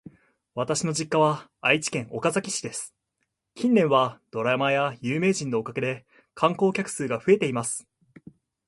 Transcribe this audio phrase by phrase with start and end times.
[0.55, 2.95] 私の実家は愛知県岡崎市です。
[3.53, 7.87] 近年はドラマや有名人のおかげで観光客数が増えています。